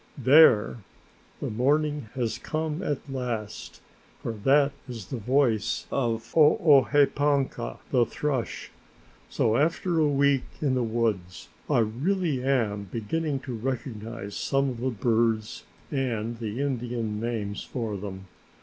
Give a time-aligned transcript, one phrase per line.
[0.17, 0.77] "There,
[1.39, 3.81] the morning has come at last,
[4.23, 8.71] for that is the voice of 'Oopehanka', the thrush.
[9.29, 14.79] So after a week in the woods I really am beginning to recognize some of
[14.79, 18.25] the birds and the Indian names for them."